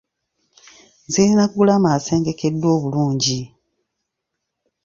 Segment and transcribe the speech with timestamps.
[1.11, 3.39] Zirina ggulama asengekeddwa obulungi.